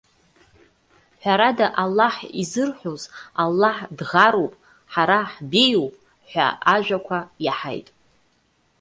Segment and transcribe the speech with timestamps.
[1.21, 3.11] Ҳәарада, Аллаҳ изырҳәоз:-
[3.43, 4.53] Аллаҳ дӷаруп,
[4.93, 7.87] ҳара ҳбеиоуп!- ҳәа ажәақәа иаҳаит.